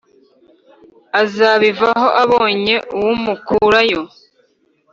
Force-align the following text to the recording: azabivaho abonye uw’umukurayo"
azabivaho 1.21 2.05
abonye 2.23 2.75
uw’umukurayo" 2.97 4.01